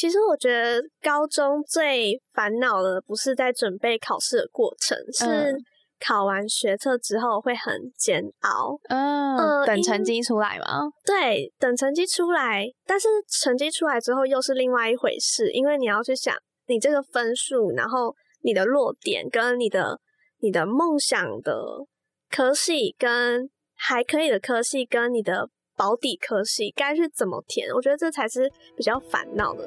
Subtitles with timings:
[0.00, 5.54] 其实我觉得高中最烦恼的不是在准备考试的过程，是
[5.98, 8.80] 考完学测之后会很煎熬。
[8.88, 10.88] 嗯，等成绩出来吗？
[11.04, 16.34] 对，等成绩出来，但是成绩出来之后又是另外一回事，因为你要去想
[16.66, 20.00] 你这个分数，然后你的落点跟你的
[20.38, 21.62] 你的梦想的
[22.30, 25.50] 科系跟还可以的科系跟你的。
[25.76, 27.66] 保底科系该是怎么填？
[27.74, 29.66] 我觉得这才是比较烦恼的。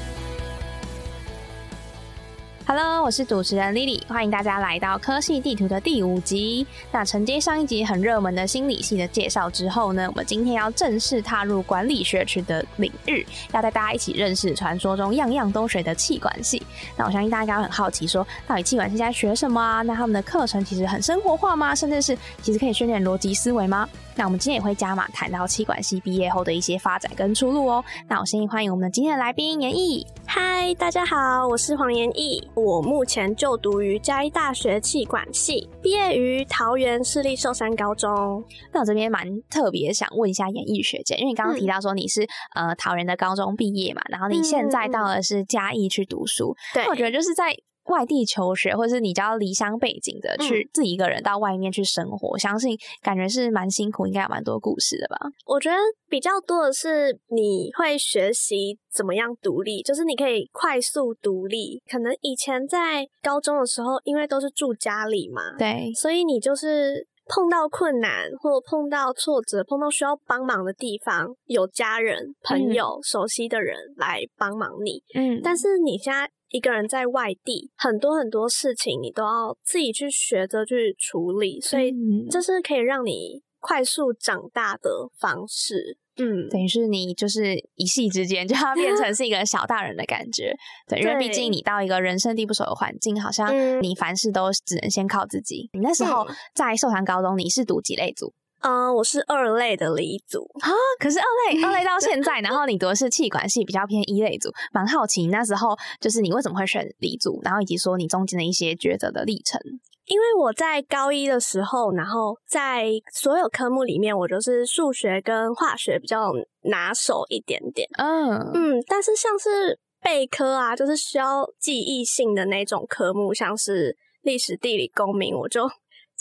[2.73, 6.65] Hello，我是主持人 Lily，欢迎大家来到科系地图的第五集。
[6.89, 16.63] 那承接上一集很热门的心理系的介绍之后呢，我们今天要正式踏入管理学区的领域，要带大家一起认识传说中样样都学的气管系。
[16.95, 19.81] 那我相信大家很好奇，说到底气管系在学什么啊？
[19.81, 21.75] 那他们的课程其实很生活化吗？
[21.75, 23.85] 甚至是其实可以训练逻辑思维吗？
[24.15, 27.83] 那我们今天也会加码谈到气管系毕业后的一些发展跟出路哦。
[28.07, 30.05] 那我先欢迎我们今天的来宾严毅。
[30.25, 32.45] 嗨，大家好，我是黄严毅。
[32.53, 38.43] 我目前就读于嘉义大学气管系，毕业于桃园市立寿山高中。
[38.71, 46.55] 那我这边蛮特别想问一下严艺学姐，因为你刚刚提到说你是呃桃园的高中毕业嘛，然后你现在到的是嘉义去读书。
[46.73, 47.55] 对，我觉得就是在。
[47.91, 55.17] 外地求学，或者是你叫离乡背景的，去自己一个人到外面去生活，相信感觉是蛮辛苦，应该有蛮多故事的吧？
[55.45, 55.75] 我觉得
[56.09, 61.83] 比较多的是你会学习怎么样独立，就是你可以快速独立。
[61.89, 75.03] 可能以前在高中的时候，因为都是住家里嘛，对，所以你就是碰到困难或碰到挫折、碰到需要帮忙的地方，有家人、朋友、熟悉的人来帮忙你。
[75.13, 76.29] 嗯，但是你现在。
[76.51, 81.93] 一个人在外地，很多很多事情你都要自己去学着去处理，所以
[82.29, 85.97] 这是可以让你快速长大的方式。
[86.17, 90.53] 嗯，等于是你就是一夕之间就要变成是一个小大人的感觉。
[90.87, 95.69] 对，因为毕竟你到一个人生地不熟的环境，好像你凡事都只能先靠自己。
[95.71, 98.33] 你那时候在寿山高中，你是读几类组？
[98.61, 109.59] 嗯，我是二类的理组啊，可是二类二类到现在，然后你读的是气管系，比较偏一类组，蛮好奇那时候就是你为什么会选理组，然后以及说你中间的一些抉择的历程。
[110.05, 116.31] 因为我在高一的时候，然后在所有科目里面，我就是数学跟化学比较
[116.63, 117.87] 拿手一点点。
[117.97, 125.69] 嗯嗯，但是像是备科啊，就是需要记忆性的那种科目，像是历史、地理、公民，我就。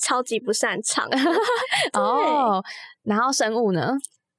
[0.00, 1.08] 超级不擅长
[1.92, 2.62] 哦，
[3.04, 3.92] 然后生物呢？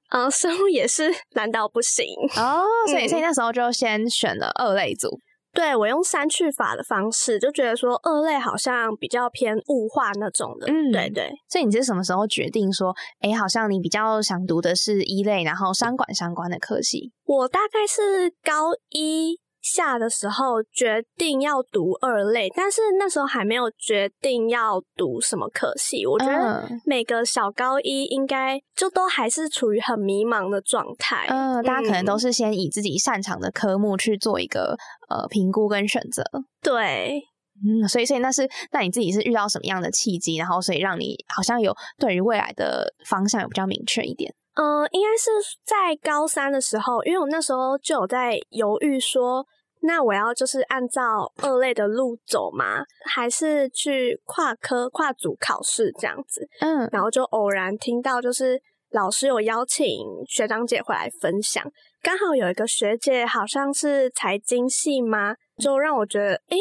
[0.09, 2.05] 嗯，生物也是难到不行
[2.35, 5.17] 哦，所以所以那时候就先选了二类组。
[5.53, 10.67] 对我用删去法的方式，就觉得说二类好像比较偏物化那种的。
[10.67, 11.29] 嗯，对对。
[11.49, 17.11] 所以你是什么时候决定说，哎，好像你比较想读的是一类，然后商管相关的科系？
[17.25, 19.39] 我大概是高一。
[19.61, 26.05] 下的时候决定要读二类，但是那时候还没有决定要读什么科系。
[26.05, 31.27] 我觉得每个小高一应该就都还是处于很迷茫的状态。
[31.29, 34.75] 嗯，大家可能都是先以自己擅长的科目去做一个
[35.09, 36.23] 呃评估跟选择。
[36.61, 37.22] 对，
[37.63, 44.33] 嗯，所以所以那是那你自己是遇到什么样的契机，然后所以让你好像有对于未来的方向有比较明确一点。
[44.56, 45.31] 嗯，应该是
[45.63, 49.45] 在高三的时候，因为我那时候就有在犹豫说，
[49.84, 52.84] 那我要就是按照二类的路走嘛？
[53.06, 56.47] 还是去跨科跨组考试这样子？
[56.59, 59.88] 嗯，然后就偶然听到就是老师有邀请
[60.28, 61.63] 学长姐回来分享，
[62.01, 65.35] 刚好有一个学姐好像是财经系吗？
[65.57, 66.57] 就让我觉得，诶，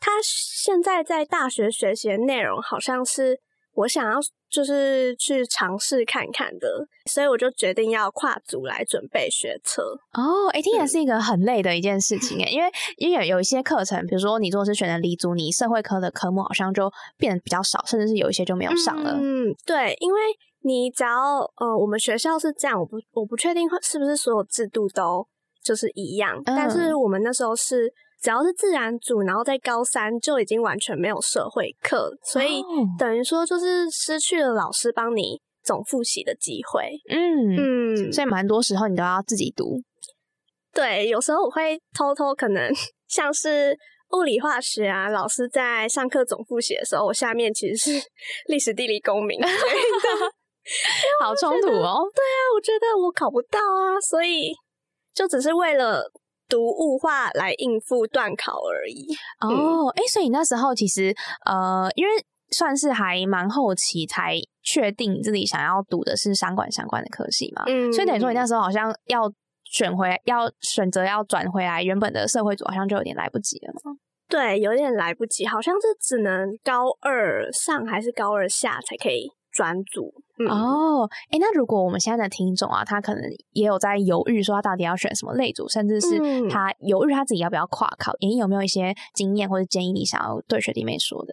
[0.00, 3.38] 她现在在大学学习的内容好像是。
[3.74, 4.18] 我想要
[4.50, 9.82] 就是去尝试看看的，所以我就决定要跨组来准备学车。
[10.12, 19.18] 哦，哎，听起来是一个很累的一件事情哎，因为因为有一些课程，比如说你如果是选择理组，你社会科的科目好像就变得比较少，甚至是有一些就没有上了。
[19.20, 20.20] 嗯，对，因为
[20.62, 25.26] 你只要呃，我们学校是这样，我不我不确定是不是所有制度都
[25.64, 27.92] 就是一样，但是我们那时候是。
[28.24, 32.62] 只要是自然组，然后在高三就已经完全没有社会课，所以
[32.98, 36.98] 等于说就是失去了老师帮你总复习的机会。
[37.10, 39.78] 嗯嗯，所以蛮多时候你都要自己读。
[40.72, 42.72] 对，有时候我会偷偷可能
[43.06, 43.76] 像是
[44.16, 47.90] 物理化学啊，老师在上课总复习的时候，我下面其实是
[48.46, 49.38] 历史、地理、公民，
[51.20, 52.08] 好冲突哦。
[52.14, 54.54] 对啊，我觉得我考不到啊，所以
[55.12, 56.10] 就只是为了
[56.48, 59.06] 读物化来应付段考而已。
[59.40, 61.14] 哦，哎，所以那时候其实
[61.46, 62.10] 呃，因为
[62.50, 69.32] 算是还蛮后期才确定自己想要读的是商管相关的科系嘛，嗯，所以等于说你那时候好像要。
[69.66, 73.96] 选回要选择要转回来原本的社会组，好像就有点来不及了吗？
[74.28, 80.12] 对，有点来不及，好像是只能高二上还是高二下才可以转组。
[80.50, 83.22] 哦，哎，那如果我们现在的听众啊，他可能
[83.52, 86.18] 也有在犹豫，说他到底要选什么类组，甚至是
[86.50, 91.32] 他犹豫他自己要不要跨考，你有没有一些经验或者建议，你想要对学弟妹说的？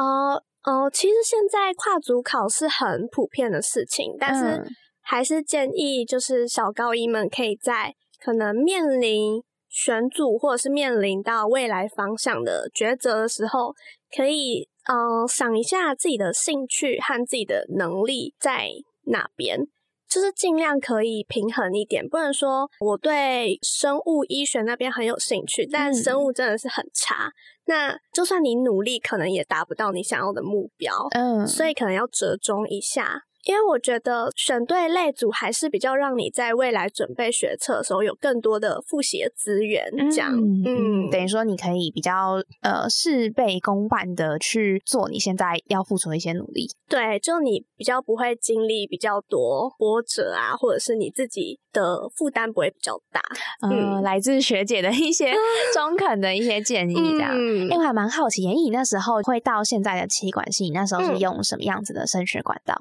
[0.00, 4.64] 哦哦，其实现在跨组考是很普遍的事情，但是。
[5.08, 13.74] 还是建议，就是小高一们可以在可能面临选组或者是面临到未来方向的抉择的时候，
[14.16, 18.68] 可以嗯想一下自己的兴趣和自己的能力在
[19.04, 19.60] 哪边，
[20.08, 27.30] 就是尽量可以平衡一点，不能说我对生物医学那边很有兴趣，但生物真的是很差，
[27.66, 33.22] 那就算你努力，可能也达不到你想要的目标，嗯，所以可能要折中一下。
[33.46, 46.66] 因为我觉得选对类组还是比较让你在未来准备学测的时候有更多的复习的资源，这样，嗯，等于说你可以比较呃事倍功半的去做你现在要付出的一些努力。
[46.88, 53.20] 对，就你比较不会经历比较多波折啊，或者是你自己的负担不会比较大。
[53.62, 55.32] 嗯，来自学姐的一些
[55.72, 57.36] 中肯的一些建议，这样。
[57.36, 62.74] 因为我还蛮好奇，严颖那时候会到现在的气管系，那时候是用什么样子的升学管道？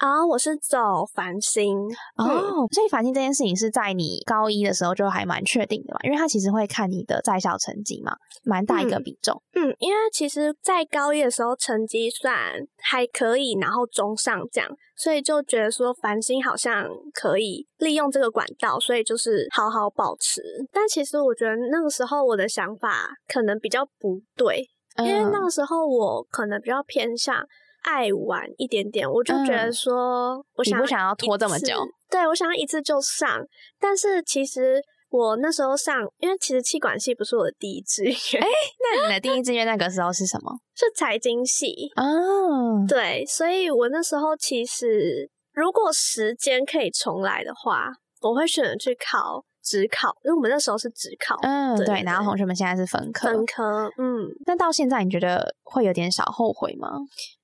[0.00, 1.78] 啊，我是走繁星
[2.16, 9.42] 哦，所以繁星这件事情是在你高一的时候就还蛮确定的嘛，因为他其实会看你的在校成绩嘛，蛮大一个比重。
[9.52, 12.34] 嗯，因为其实，在高一的时候成绩算
[12.78, 20.40] 还可以，然后中上这样，所以就觉得说繁星好像可以利用这个管道，所以就是好好保持。
[20.72, 27.44] 但其实我觉得那个时候我的想法可能比较不对，因为那个时候我可能比较偏向。
[27.82, 31.76] 爱玩一点点，我就觉得说，我想不想要拖这么久？
[32.10, 33.40] 对，我想要一次就上。
[33.78, 38.42] 但是其实我那时候上，因为其实气管系不是我的第一志愿。
[38.42, 38.46] 哎，
[38.82, 40.52] 那你的第一志愿那个时候是什么？
[40.76, 42.84] 是财经系哦。
[42.88, 47.88] 对，所以我那时候其实如果时间可以重来的话，
[48.20, 49.44] 我会选择去考。
[49.62, 56.90] 只考，因为我们那时候是只考，嗯，对，然后同学们现在是分科，分科，嗯，那到现在你觉得会有点小后悔吗？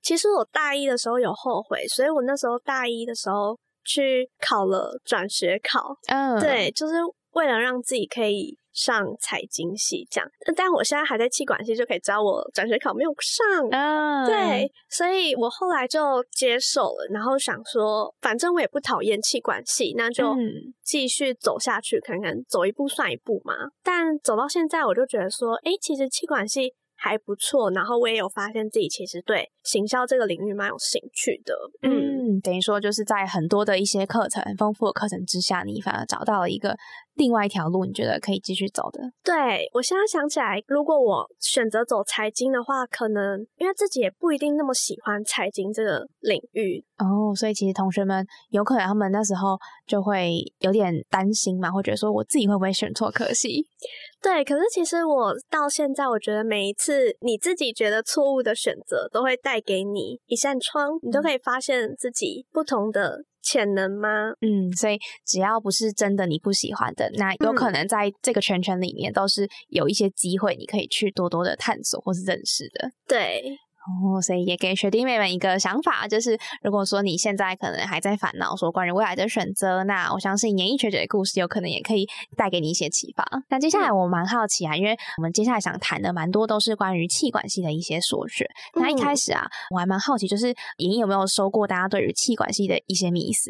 [0.01, 6.95] 其实我大一的时候有后悔，所以我那时候大一的时候去考了转学考，嗯，对，就是
[7.33, 8.57] 为了让自己可以。
[8.77, 13.67] 上财经系这样，但我现在还在气管系，就可以知道我转学考没有上。
[13.71, 20.35] 嗯，对，所以我后来就接受了，然后想说，反正我也不讨厌气管系，那就
[20.83, 23.53] 继续走下去，看看走一步算一步嘛。
[23.83, 26.75] 但走到现在，我就觉得说，哎，其实气管系。
[26.99, 31.53] 还不错，然后我也有发现自己其实对行销这个领域蛮有兴趣的。
[31.83, 36.75] 嗯，等于说就是在很多的一些课程、丰富的课程之下，你反而找到了一个
[37.15, 39.01] 另外一条路，你觉得可以继续走的。
[39.23, 53.67] 对我现在想起来，如果我选择走财经的话，可能因为自己也不一定那么喜欢财经这个领域哦，所以其实同学们有可能他们那时候就会有点担心嘛，会觉得说我自己会不会选错科系。
[54.21, 62.16] 对，可是其实我到现在，我觉得每一次你自己觉得错误的选择，都会带给你一扇窗，你都可以发现自己
[62.51, 64.31] 不同的潜能吗？
[64.41, 72.91] 嗯，所以只要不是真的你不喜欢的，那有可能在这个圈圈里面，都是有一些机会，你可以去多多的探索或是认识的。
[73.07, 73.57] 对。
[73.87, 83.25] 哦，所以也给学弟妹们一个想法，就是如果说你现在可能还在烦恼说关于未来的选择，那我相信演艺学姐的故事有可能也可以带给你一些启发。
[83.49, 88.45] 那接下来我蛮好奇啊，因为我们接下来想谈的蛮多都是关于气管系的一些所学。
[88.75, 90.47] 那一开始啊，我还蛮好奇，就是
[90.79, 93.49] 演艺有没有收过大家对于气管系的一些迷思？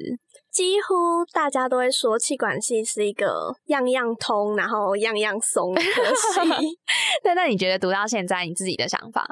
[0.51, 6.39] 几乎大家都会说气管系是一个样样通，然后样样松的科系。
[7.24, 9.24] 那那你觉得读到现在，你自己的想法？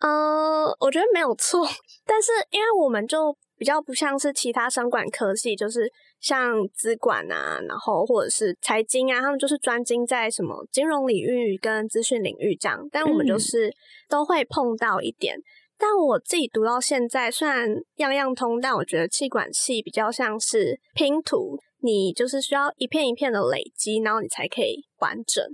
[0.00, 1.66] 嗯，我觉得没有错，
[2.04, 13.72] 但是因为我们就比较不像是其他商管科系，就是像资管啊，然后或者是财经啊，他们就是专精在什么金融领域跟资讯领域这样，但我们就是
[14.08, 15.38] 都会碰到一点。
[15.78, 25.44] 但我自己读到现在，虽然样样通，但我觉得气管系比较像是拼图，你就是需要一片一片的累积，然后你才可以完整。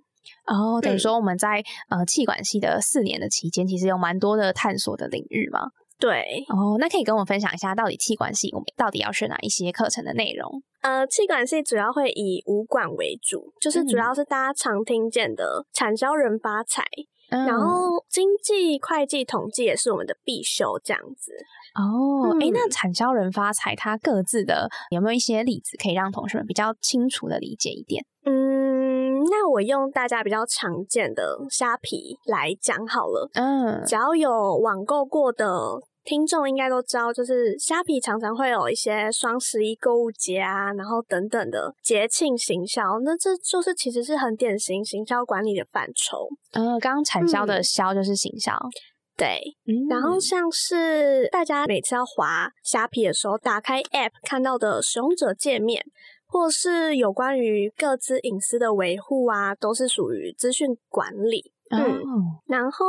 [0.47, 5.61] 哦，等于说我们在呃气管系的四年的期间，其实有蛮多的探索的领域嘛。
[5.99, 10.61] 对，哦，那可以跟我分享一下，到底气管系我们到底要学哪一些课程的内容？
[10.81, 16.83] 呃，气管系主要会以武管为主，就是主要是大家常听见的产销人发财，
[17.31, 21.33] 然后经济、会计、统计也是我们的必修这样子。
[21.77, 28.05] 哦，哎，那产销人发财，它各自的有没有一些例子可以让同学们比较清楚的理解一点？
[28.25, 28.52] 嗯，
[29.33, 33.31] 那我用大家比较常见的虾皮来讲好了。
[33.33, 35.81] 嗯，只要有网购过的。
[36.05, 46.27] 听众应该都知道，就是虾皮常常会有一些双十一购物节啊，然后等等的节庆行销，那这就是其实是很典型行销管理的范畴。
[46.55, 48.53] 嗯，刚刚产销的销就是行销，
[49.17, 49.39] 对。
[49.89, 55.85] 然后像是大家每次要滑虾皮的时候，打开 App 看到的使用者界面，
[56.33, 61.53] 或是有关于各自隐私的维护啊，都是属于资讯管理。
[61.71, 62.03] 嗯，
[62.47, 62.87] 然后。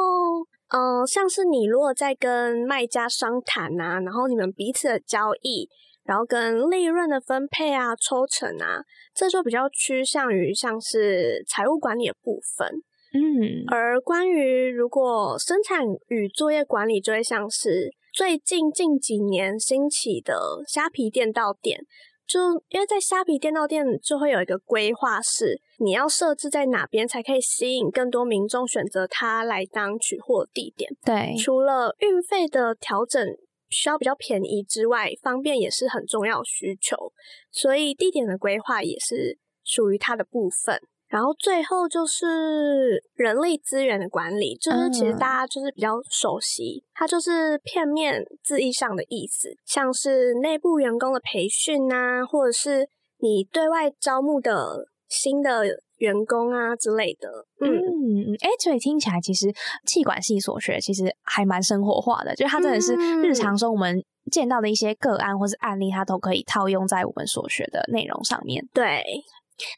[0.75, 5.69] 嗯，像是你如果在跟卖家商谈啊，然后你们彼此的交易，
[6.03, 8.81] 然后跟利润的分配啊、抽成啊，
[9.13, 12.67] 这就比较趋向于像是财务管理的部分。
[13.13, 21.85] 嗯，而关于如果生产与作业管理，就会像是最近近几年兴起的虾皮店到店。
[22.25, 22.39] 就
[22.69, 30.89] 因为在虾皮电到店就会有一个规划，是你要设置在哪边才可以吸引更多民众选择它来当取货地点。
[31.05, 33.23] 对，除了运费的调整
[33.69, 37.11] 需要比较便宜之外，方便也是很重要需求，
[37.51, 40.79] 所以地点的规划也是属于它的部分。
[41.13, 52.89] 然后最后就是人力资源的管理，就是其实大家就是比较熟悉，它就是片面字义上的意思，像是内部员工的培训啊，或者是
[53.19, 55.63] 你对外招募的新的
[55.99, 57.29] 员工啊之类的。
[57.61, 59.53] 嗯，哎，所以听起来其实
[59.85, 68.67] 气管系所学其实还蛮生活化的，就是它真的是日常中我们见到的一些个案或是案例，它都可以套用在我们所学的内容上面。
[68.73, 69.03] 对。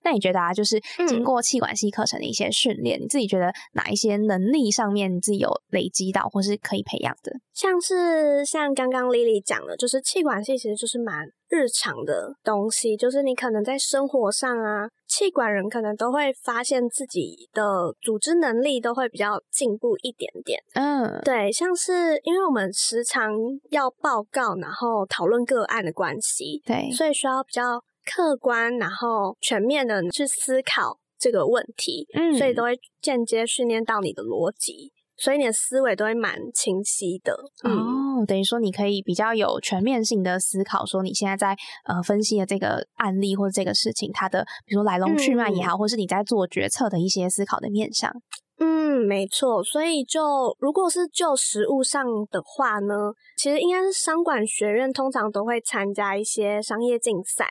[0.04, 7.32] 那你觉得啊，就是经过气管系课程的一些训练，你自己觉得哪一些能力上面你自己有累积到，或是可以培养的？
[7.54, 20.60] 像是像刚刚 Lily 讲的，就是气管系其实就是蛮日常的东西，就是你可能在生活上啊，气管人可能都会发现自己的组织能力都会比较进步一点点。
[20.74, 23.32] 嗯，对，像是因为我们时常
[23.72, 27.82] 要报告，然后讨论个案的关系，对，所以需要比较。
[28.06, 37.34] 客观，然后全面的去思考这个问题，嗯，所以都会间接训练到你的逻辑，所以你的思维都会蛮清晰的。
[37.64, 48.12] 哦，等于说你可以比较有全面性的思考，说你现在在呃分析的这个案例或者这个事情，它的比如说来龙去脉也好，或是你在做决策的一些思考的面向。
[48.58, 49.62] 嗯，没错。
[49.62, 52.96] 所以就如果是就实物上的话呢，
[53.36, 57.50] 其实应该是商管学院通常都会参加一些商业竞赛。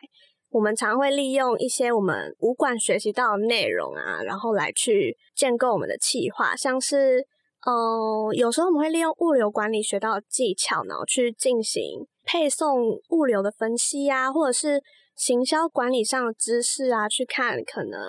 [0.55, 7.27] 我们常会利用一些我们武馆学习到的内容啊，然后来去建构我们的企划，像是，
[7.67, 14.81] 呃，有时候我们会利用物流管理学到的技巧，然后去进行配送物流的分析呀，或者是
[15.17, 18.01] 行销管理上的知识啊，去看可能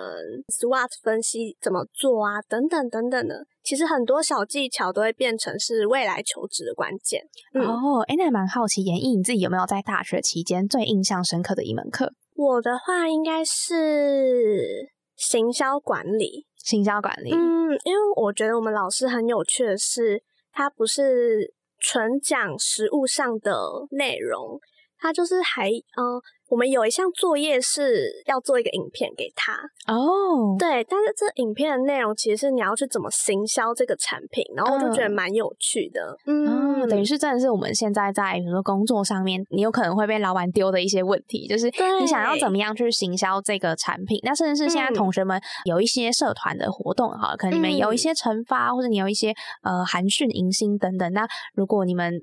[0.46, 3.44] SWOT 分析怎么做啊，等等等等的。
[3.64, 7.22] 其实很多小技巧都会变成是未来求职的关键。
[7.54, 12.12] 哦，哎，那蛮好奇，演绎你自己有没有在大学期间最印象深刻的一门课？
[12.36, 17.32] 我的话应该是行销管理，行销管理。
[17.32, 23.58] 嗯，因为我觉得我们老师很有趣的是，他不是纯讲实物上的
[23.90, 24.60] 内容，
[24.98, 26.20] 他就是还嗯。
[26.48, 29.52] 我们有一项作业是要做一个影片给他。
[29.92, 41.66] 哦，对，但是这影片的内容其实是你要去怎么行销这个产品，然后我就觉得蛮有趣的，嗯，等于是真的是我们现在在比如说工作上面，你有可能会被老板丢的一些问题，就是
[42.00, 52.20] 你想要怎么样去行销这个产品，那甚至是现在同学们有一些社团的活动哈，可能你们有一些惩罚或者你有一些呃寒训迎新等等，那如果你们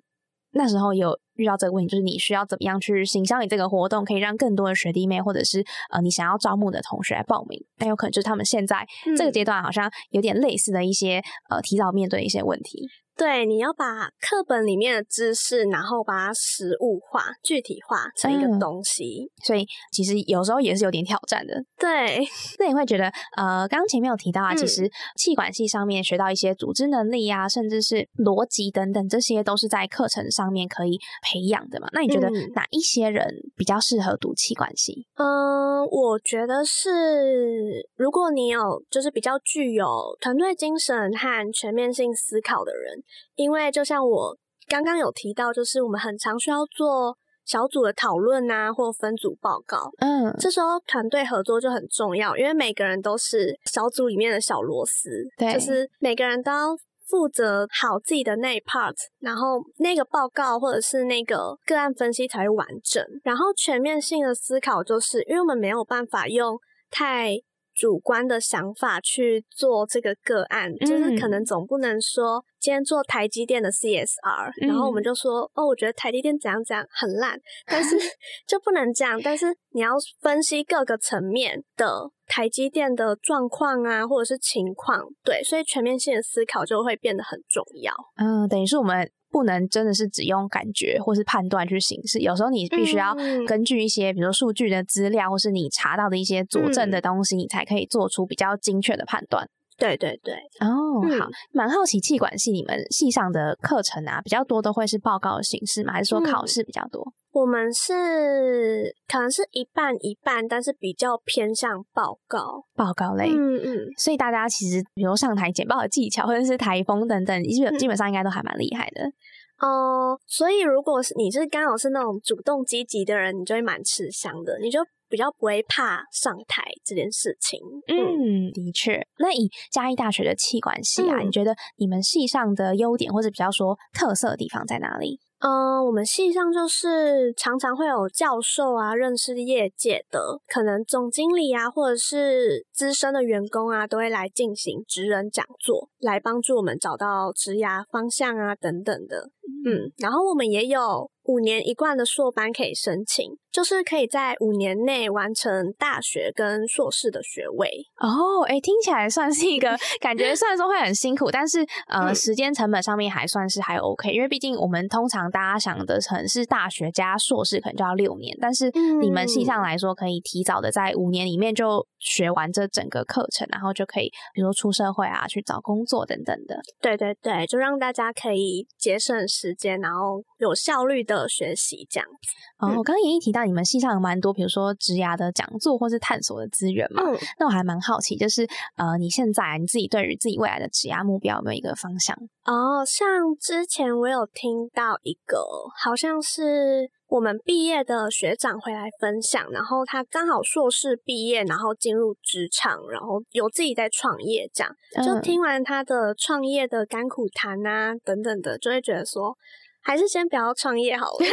[0.53, 1.19] 那时候有。
[1.35, 7.59] 遇到这个问题，就是你需要怎么样去行销你这个活动，可以让更多的学弟妹或者是呃你想要招募的同学来报名。
[7.75, 8.85] 但有可能就是他们现在
[9.17, 11.19] 这个阶段好像有点类似的一些
[11.49, 12.87] 呃提早面对一些问题。
[13.15, 21.53] 对，你要把课本里面的知识，然后把它实物化、具体化成一个东西，所以其实有时候也是有点挑战的。
[21.77, 22.19] 对，
[22.57, 23.05] 那你会觉得，
[23.37, 31.87] 呃，刚刚前面有提到啊，其实气管系上面学到一些组织能力啊，甚至是逻辑等等，这些都是在课程上面可以培养的嘛？
[31.93, 35.05] 那你觉得哪一些人比较适合读气管系？
[35.15, 39.85] 嗯，我觉得是，如果你有就是比较具有
[40.19, 43.02] 团队精神和全面性思考的人，
[43.35, 49.91] 因为就像我刚刚有提到，就是我们很常需要做小组的讨论啊，或分组报告。
[49.99, 56.77] 嗯，这时候团队合作就很重要，因为每个人都是小组里面的小螺丝，对，就是每个人都要。
[57.05, 63.05] 负责好自己的那一 part，然后那个报告或者是那个个案分析才会完整。
[63.23, 66.57] 然后全面性的思考，就是因为我们没有办法用
[66.89, 67.35] 太。
[67.73, 77.97] 主观的想法去做这个个案，就是可能总不能说今天做台积电的 CSR，然后我们就说哦，我觉得台积电怎样怎样很烂，但是
[78.47, 79.19] 就不能这样。
[79.23, 87.93] 但是你要分析各个层面的台积电的状况啊，或者是情况，对，所以全面性的思考就会变得很重要。
[88.17, 89.09] 嗯，等于是我们。
[89.33, 93.15] 不能真的是只用感觉或是判断去行事，有时候你必须要
[93.47, 99.49] 根据一些，比如说数据的资料，或是你查到的一些佐证的东西，你才可以做出比较精确的判断。
[99.77, 105.93] 对对对，哦，好，蛮好奇气管系你们系上的课程啊，比较多都会是报告形式吗？
[105.93, 107.03] 还是说考试比较多？
[107.31, 113.27] 我们是可能是一半一半，但是比较偏向报告报告类。
[113.27, 119.11] 嗯嗯，所以大家其实比如上台简报的技巧，或者是台风等等，基本基本上应该都还蛮厉害的。
[119.59, 124.79] 哦，所以如果是你是刚好是那种主动积极的人，你就会蛮吃香的，你就
[125.13, 127.59] 比较不会怕上台这件事情。
[127.87, 128.99] 嗯，的确。
[129.19, 135.19] 那以嘉义大学的气管系啊，你觉得你们系上的优点或者比较说特色的地方在哪里？
[135.37, 149.29] 嗯，我们系上就是常常会有教授啊，认识业界的，可能总经理啊，或者是资深的员工啊，都会来进行职人讲座，来帮助我们找到职涯方向啊等等的。
[149.63, 151.11] 嗯，然后我们也有。
[151.25, 157.69] 五年一贯的硕班可以申请，就是可以在五年内完成大学跟硕士的学位。
[158.01, 164.11] 哦，哎，听起来算是一个 感觉，虽然说会很辛苦，但是呃，时间成本上面还算是还 OK。
[164.11, 176.59] 因为毕竟我们通常大家想的成是大学加硕士可能就要六年，但是你们系上来说可以提早的在五年里面就学完这整个课程，然后就可以比如说出社会啊，去找工作等等的。
[176.81, 181.12] 对对对，就让大家可以节省时间，然后有效率的。
[181.17, 187.03] 的学习这样子哦，我刚刚也一提到你们系上有蛮多，比如说职涯的讲座或是探索的资源嘛。
[187.37, 188.47] 那我还蛮好奇，就是
[188.77, 192.15] 呃，你现在你自己对于自己未来的职涯目标有没有一个方向？
[192.45, 195.37] 哦，像之前我有听到一个，
[195.83, 204.73] 好像是我们毕业的学长回来分享，然后他刚好硕士毕业，然后进入职场，然后有自己在创业，这样
[205.05, 209.35] 就听完他的创业的甘苦谈啊等等的，就会觉得说。
[209.83, 211.25] 还是先不要创业好了，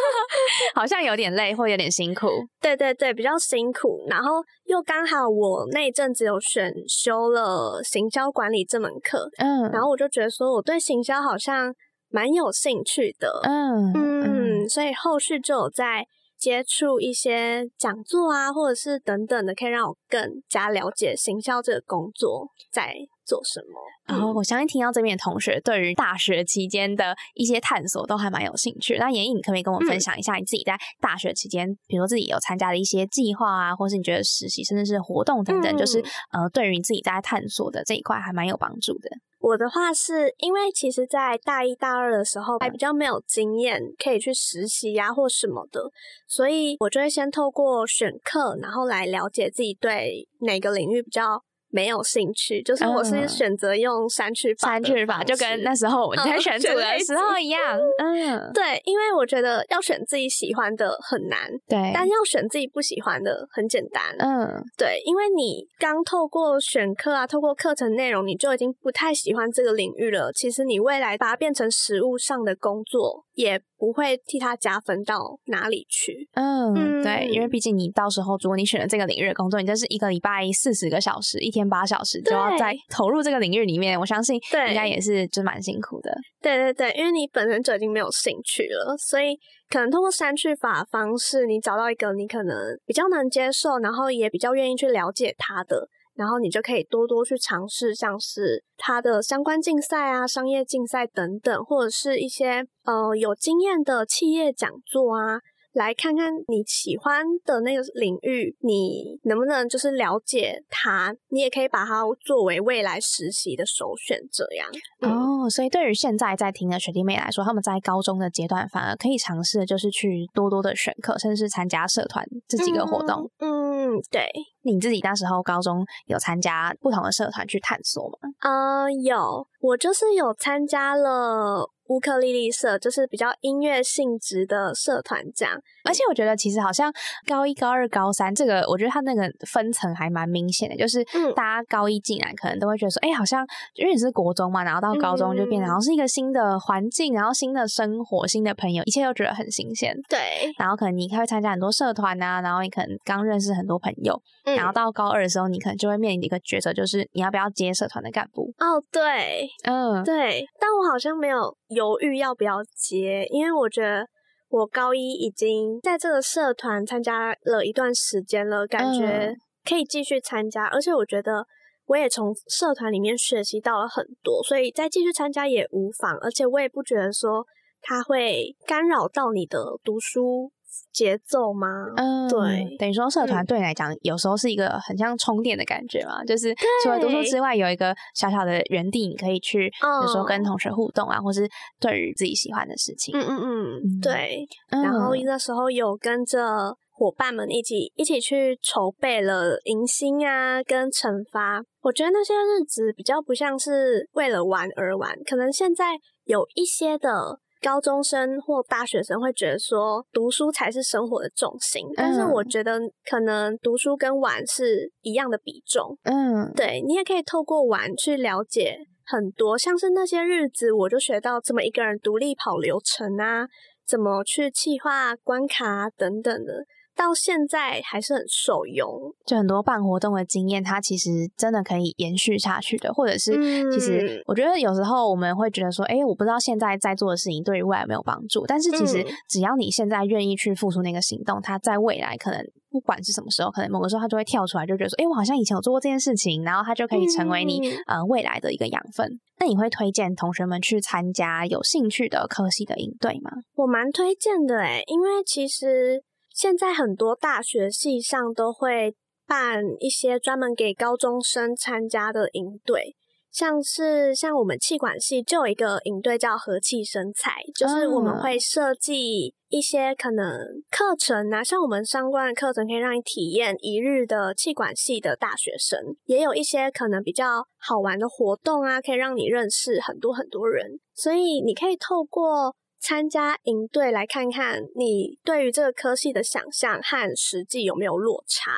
[0.74, 2.26] 好像有点累或有点辛苦。
[2.60, 4.04] 对对对，比较辛苦。
[4.08, 11.74] 然后又刚好我那阵子有选修了行销管理这门课，嗯，然后我就觉得说我对行销好像
[12.08, 16.06] 蛮有兴趣的，嗯嗯，所以后续就有在
[16.38, 22.94] 接触一些讲座啊，或者是等等的，可以让我更加了解行销这个工作在
[23.30, 23.78] 做什么。
[24.06, 28.96] 然后我相信听到这边的同学对于大学期间的一些探索都还蛮有兴趣。
[28.98, 39.08] 那严毅，你可不可以跟我分享一下你自己在大学期间，比如说自己有参加的一些计划啊，或是你觉得实习甚至是活动等等，就是呃，对于你自己在探索的这一块还蛮有帮助的。
[39.38, 45.80] 我的话是因为其实，在大一大二的时候还比较没有经验可以去实习呀或什么的，
[46.26, 51.42] 所以我就会先透过选课，然后来了解自己对哪个领域比较。
[51.70, 57.78] 没有兴趣，就是我是选择用删去法，删去法就跟那时候我 们在选组的时候一样。
[58.02, 64.14] 嗯，对，因为我觉得要选自己喜欢的很难，对，但要选自己不喜欢的很简单。
[64.18, 70.32] 嗯，对，因为你刚透过选课啊，透过课程内容，你就已经不太喜欢这个领域了。
[70.32, 76.28] 其实你未来把它变成实物上的工作，也不会替他加分到哪里去。
[76.34, 81.60] 嗯，对，因为毕竟你到时候如果你选了这个领域的工作，你就是一个礼拜四十个小时，一天。
[81.60, 86.10] 天八小时就要在投入这个领域里面，我相信应该也是就蛮辛苦的。
[86.40, 89.36] 对对对，因为你本身就已经没有兴趣了，所以
[89.68, 95.86] 可能通过删去法方式，你找到一个你可能比较能接受，然后也比较愿意去了解他的，
[96.20, 105.40] 然后你就可以多多去尝试，像是它的相关竞赛啊、商业竞赛等等，或者是一些呃有经验的企业讲座啊。
[105.72, 111.14] 来看看你喜欢的那个领域，你能不能就是了解它？
[111.28, 114.18] 你也可以把它作为未来实习的首选。
[114.32, 114.68] 这样
[115.00, 123.30] 哦，所以对于现在在听的学弟妹来说，他们在高中的阶段反而可以尝试就是去多多的选课，甚至是参加社团这几个活动。
[123.38, 124.28] 嗯，对。
[124.62, 128.18] 你自己那时候高中有参加不同的社团去探索吗？
[128.40, 131.70] 呃，有，我就是有参加了。
[131.90, 135.60] 乌克丽丽社就是比较音乐性质的社团，这样。
[135.84, 136.92] 而且我觉得其实好像
[137.26, 149.94] 高一、高二、高三这个，我觉得它那个分层还蛮明显的，就是大家高一进来可能都会觉得说，哎，好像因为你是国中嘛，然后到高中就变成好像是一个新的环境，然后新的生活、新的朋友，一切都觉得很新鲜。
[150.08, 150.18] 对。
[150.58, 158.52] 然后可能你会参加很多社团啊，然后你可能刚认识很多朋友，然后到高二的时候，你可能就会面临一个抉择，就是你要不要接社团的干部。
[158.58, 160.44] 哦，对，嗯，对。
[160.58, 161.56] 但我好像没有。
[161.70, 164.04] 犹豫要不要接，因为我觉得
[164.50, 169.34] 我高一已经在这个社团参加了一段时间了，感觉
[169.64, 171.46] 可以继续参加，而且我觉得
[171.86, 177.46] 我也从社团里面学习到了很多，所以再继续参加也无妨，而且我也不觉得说
[177.80, 180.50] 它会干扰到你的读书。
[180.92, 181.66] 节奏吗？
[181.96, 189.70] 嗯，对，等于说社团对你来讲，有时候是一个很像充电的感觉嘛，就是除了读书之外，有一个小小的园地，你可以去，
[190.02, 191.48] 有时候跟同学互动啊，或是
[191.80, 193.14] 对于自己喜欢的事情。
[193.18, 194.46] 嗯嗯嗯，对。
[194.70, 201.62] 然后那时候有跟着伙伴们一起一起去筹备了迎新啊，跟惩罚。
[201.82, 207.38] 我觉得那些日子比较不像是为了玩而玩，可能现在有一些的。
[207.60, 215.96] 高中生或大学生会觉得说读书才是生活的重心，但是我觉得可能读书跟玩是一样的比重。
[216.04, 223.46] 嗯，对你也可以透过玩去了解很多，像是那些日子，我就学到怎么一个人独立跑流程啊，
[223.86, 226.64] 怎么去计划关卡等等的。
[227.00, 228.86] 到现在还是很受用，
[229.24, 232.92] 就很多办活动的经验，它其实真的可以延续下去的。
[232.92, 233.32] 或者是，
[233.72, 238.44] 其实我觉得有时候我们会觉得说，哎，我不知道现在在做的事情对于未来有没有帮助。
[238.46, 249.08] 但是其实只要你现在愿意去付出那个行动，它在未来可能不管是什么时候，可能某个时候它就会跳出来，就觉得说，哎，我好像以前有做过这件事情，然后它就可以成为你呃未来的一个养分。
[249.38, 253.30] 那你会推荐同学们去参加有兴趣的科系的营队吗？
[253.54, 256.02] 我蛮推荐的，哎，因为其实。
[256.40, 262.96] 现在很多大学系上都会办一些专门给高中生参加的营队，
[263.30, 270.26] 像是像我们气管系就有一个营队叫和气生财，就是我们会设计一些可能
[270.70, 282.56] 课程啊，像我们相关的课程可以让你体验一日的气管系的大学生，也有一些可能比较好玩的活动啊，可以让你认识很多很多人，所以你可以透过。
[282.80, 288.50] 参加营队来看看，你对于这个科系的想象和实际有没有落差？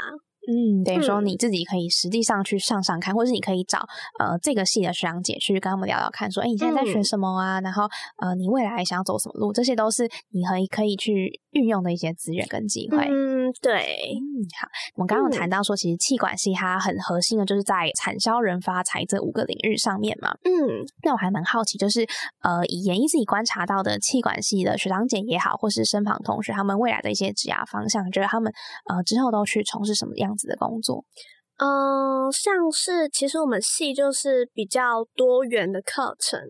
[0.45, 3.79] 嗯，等于说你自己可以实际上去上上看，或者是你可以找
[4.19, 7.61] 呃这个系的学长姐去跟他们聊聊看，说哎你现在在学什么啊？
[7.61, 7.85] 然后
[8.21, 9.53] 呃你未来想要走什么路？
[9.53, 13.07] 这些都是你可以可以去运用的一些资源跟机会。
[13.09, 14.19] 嗯，对。
[14.19, 20.33] 嗯，好，我们刚刚谈到说，其实气管系它很核心的就是在产销人发财这五个领域上面嘛。
[20.45, 22.05] 嗯，那我还蛮好奇，就是
[22.43, 28.53] 呃以研一自己观察到的气管系的学长姐也好，或是身旁同学他们未来的一些职业方向，觉得他们
[28.91, 30.33] 呃之后都去从事什么样？
[30.33, 31.05] 子的工作，
[31.64, 36.40] 嗯，像是其实我们系就是比较多元的课程，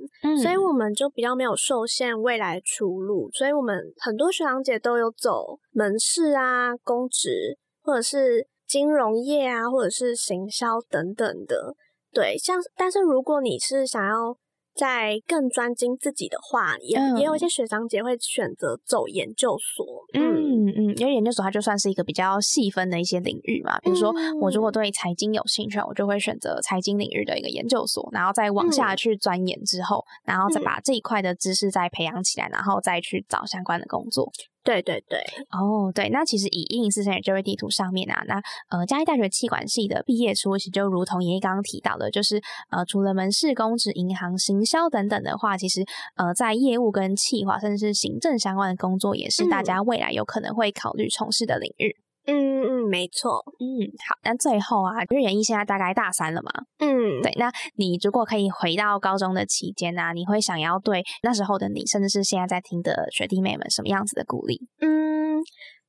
[0.40, 11.74] 所以我们就比较没有受限未来出路，所以我们很多学长姐都有走门市啊、公职，或者是金融业啊，或者是行销等等的。
[12.10, 14.34] 对，像但是如果你是想要
[14.74, 19.84] 在更专精自己的话，也也有一些学长姐会选择走研究所。
[20.14, 23.78] 嗯嗯，因为研究所它就算是一个比较细分的一些领域嘛。
[23.80, 34.30] 比如说，我如果对财经有兴趣，我就会选择财经领域的一个研究所，然后再往下去钻研之后，然后再把这一块的知识再培养起来，然后再去找相关的工作。
[34.64, 35.18] 对对对，
[35.50, 51.96] 哦，对，那其实以一零四三就业地图上面啊，那呃，嘉义大学气管系的毕业初，其实就如同爷爷刚刚提到的，就是呃，除了门市、公职、银行、行销等等的话，其实呃，在业务跟企划，甚至是行政相关的工作，也是大家未来有可能会考虑从事的领域。
[51.98, 53.42] 嗯嗯嗯，没错。
[53.58, 56.50] 嗯，好，那最后啊，因为演艺现在大概大三了嘛。
[56.78, 57.32] 嗯，对。
[57.36, 64.60] 那你如果可以回到高中的期间呢，你会想要对那时候的你，甚至是现在在听的学弟妹们，什么样子的鼓励？
[64.80, 65.42] 嗯，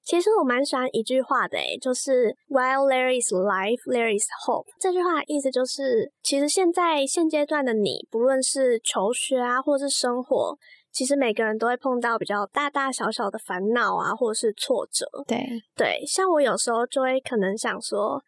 [0.03, 4.65] 其实我蛮喜欢一句话的，诶，就是 While there is life, there is hope。
[4.79, 10.57] 这句话意思就是，其实现在现阶段的你，不论是求学啊，或是生活。
[10.93, 15.05] 其实每个人都会碰到比较大大小小的烦恼啊，或者是挫折。
[15.27, 15.43] 对
[15.75, 18.21] 对，像我有时候就会可能想说，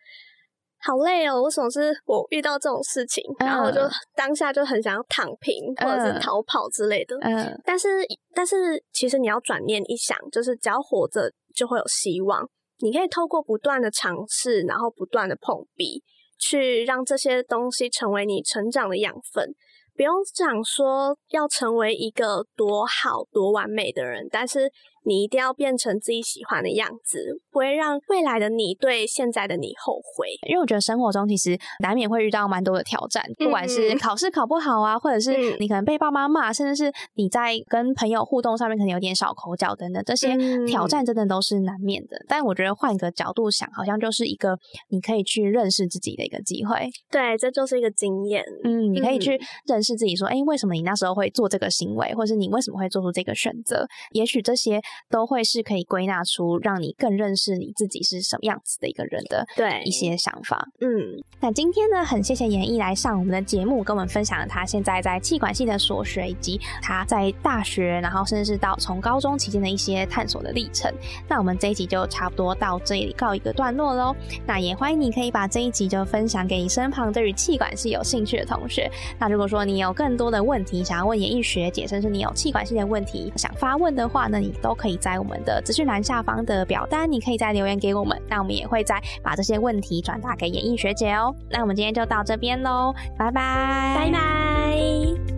[0.79, 3.23] 好累哦，为什么是我遇到这种事情？
[3.39, 3.79] 然后就
[4.15, 7.15] 当下就很想要躺平，或者是逃跑之类的。
[7.21, 7.87] 嗯，但是
[8.33, 12.43] 但是其实你要转念一想，就是只要活着就会有希望。
[12.79, 16.03] 你可以透过不断的尝试，然后不断的碰壁，
[16.37, 19.55] 去让这些东西成为你成长的养分。
[19.95, 24.71] 不用讲说要成为一个多好多完美的人，但是。
[25.05, 30.27] 你一定要变成自己喜欢的样子，不会让未来的你对现在的你后悔。
[30.47, 42.17] 因为我觉得生活中其实难免会遇到蛮多的挑战，不管是考试考不好啊，或者是你可能被爸妈骂，甚至是你在跟朋友互动上面可能有点小口角等等，这些挑战真的都是难免的。
[42.27, 44.57] 但我觉得换一个角度想，好像就是一个
[44.89, 46.89] 你可以去认识自己的一个机会。
[47.11, 48.43] 对，这就是一个经验。
[48.63, 53.85] 嗯，你可以去认识自己，说，哎，为什么你那时候会做这个行为，或者是你为什么会做出这个选择？
[54.11, 54.81] 也许这些。
[55.09, 60.67] 都会是可以归纳出让你更认识你自己是什么样子的一个人的对一些想法。
[60.81, 70.91] 嗯，那今天呢，很谢谢严艺来上我们的节目，跟我们分享了他现在在气管系的所学，以及他在大学，然后甚至是到从高中期间的一些探索的历程。
[71.27, 74.15] 那我们这一集就差不多到这里告一个段落喽。
[74.45, 78.89] 那也欢迎你可以把这一集就分享给你身旁对于气管系有兴趣的同学。
[79.19, 85.15] 那如果说你有更多的问题想要问严艺学姐，甚至你有气管系的问题想发问的话呢，你都可以在。
[85.15, 91.33] 我们的资讯栏下方的表单，你可以再留言给我们，那我们也会再把这些问题转达给演艺学姐哦。
[91.49, 95.34] 那我们今天就到这边喽，拜拜，拜拜。